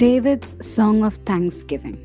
[0.00, 1.98] David's Song of Thanksgiving.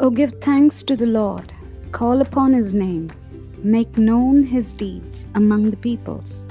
[0.00, 1.52] O give thanks to the Lord,
[1.92, 3.12] call upon his name,
[3.58, 6.48] make known his deeds among the peoples.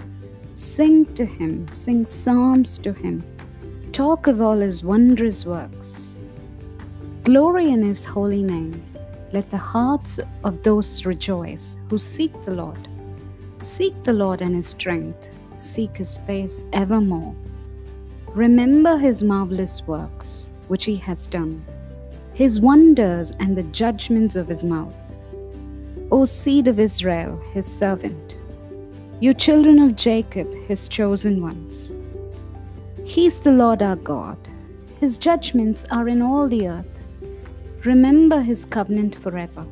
[0.54, 3.26] Sing to him, sing psalms to him,
[3.92, 6.18] talk of all his wondrous works.
[7.26, 8.82] Glory in his holy name.
[9.34, 12.88] Let the hearts of those rejoice who seek the Lord.
[13.60, 17.36] Seek the Lord and his strength, seek his face evermore.
[18.36, 21.66] Remember his marvelous works, which he has done,
[22.34, 24.94] his wonders and the judgments of his mouth.
[26.12, 28.36] O seed of Israel, his servant,
[29.22, 31.96] you children of Jacob, his chosen ones.
[33.06, 34.38] He is the Lord our God.
[35.00, 37.00] His judgments are in all the earth.
[37.86, 39.66] Remember his covenant forever,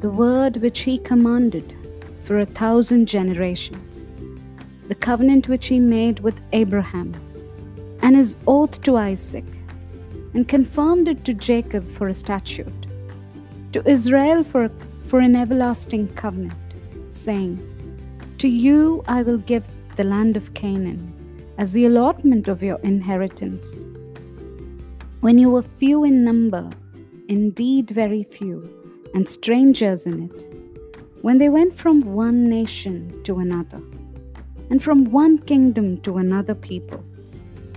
[0.00, 1.74] the word which he commanded
[2.22, 4.08] for a thousand generations,
[4.88, 7.14] the covenant which he made with Abraham
[8.04, 9.46] and his oath to Isaac,
[10.34, 12.86] and confirmed it to Jacob for a statute,
[13.72, 14.70] to Israel for,
[15.08, 16.74] for an everlasting covenant,
[17.08, 17.56] saying,
[18.38, 21.12] To you I will give the land of Canaan
[21.56, 23.88] as the allotment of your inheritance.
[25.20, 26.68] When you were few in number,
[27.28, 28.68] indeed very few,
[29.14, 30.44] and strangers in it,
[31.22, 33.80] when they went from one nation to another,
[34.68, 37.02] and from one kingdom to another people,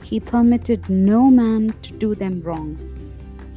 [0.08, 2.78] he permitted no man to do them wrong.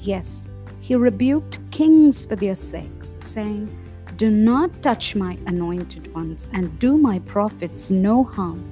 [0.01, 3.69] Yes, he rebuked kings for their sakes, saying,
[4.17, 8.65] Do not touch my anointed ones, and do my prophets no harm.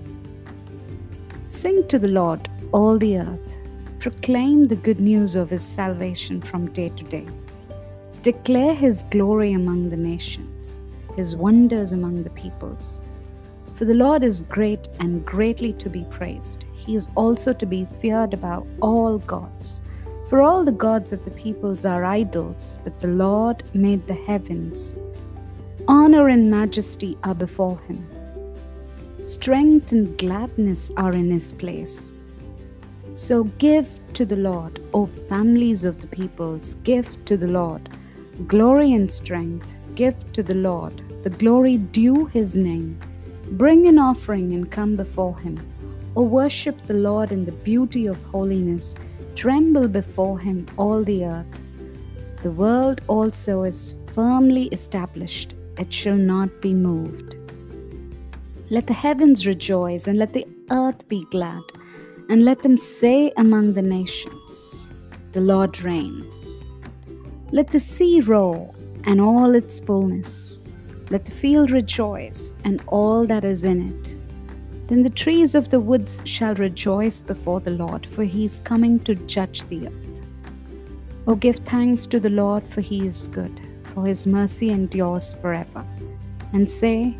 [1.46, 3.54] Sing to the Lord, all the earth.
[4.00, 7.28] Proclaim the good news of his salvation from day to day.
[8.22, 13.04] Declare his glory among the nations, his wonders among the peoples.
[13.78, 16.64] For the Lord is great and greatly to be praised.
[16.72, 19.84] He is also to be feared above all gods.
[20.28, 24.96] For all the gods of the peoples are idols, but the Lord made the heavens.
[25.86, 28.05] Honor and majesty are before him.
[29.27, 32.17] Strength and gladness are in his place.
[33.14, 37.88] So give to the Lord, O families of the peoples, give to the Lord.
[38.48, 42.98] Glory and strength, give to the Lord, the glory due his name.
[43.53, 45.59] Bring an offering and come before him.
[46.14, 48.95] O worship the Lord in the beauty of holiness.
[49.36, 51.63] Tremble before him, all the earth.
[52.42, 57.36] The world also is firmly established, it shall not be moved.
[58.69, 61.63] Let the heavens rejoice, and let the earth be glad,
[62.29, 64.91] and let them say among the nations,
[65.33, 66.67] The Lord reigns.
[67.51, 70.58] Let the sea roar, and all its fullness
[71.11, 74.17] let the field rejoice, and all that is in it.
[74.89, 79.01] Then the trees of the woods shall rejoice before the Lord, for he is coming
[79.01, 80.23] to judge the earth.
[81.27, 85.85] O give thanks to the Lord, for he is good, for his mercy endures forever.
[86.52, 87.17] And say,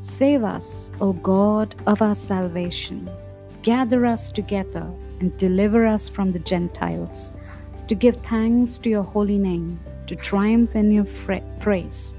[0.00, 3.10] Save us, O God of our salvation.
[3.62, 4.88] Gather us together
[5.20, 7.32] and deliver us from the Gentiles,
[7.88, 11.06] to give thanks to your holy name, to triumph in your
[11.60, 12.16] praise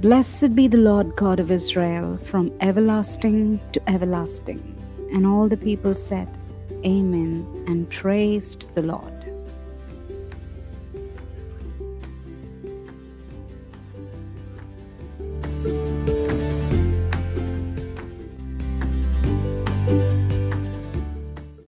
[0.00, 4.74] Blessed be the Lord God of Israel from everlasting to everlasting.
[5.12, 6.26] And all the people said,
[6.86, 9.19] Amen, and praised the Lord.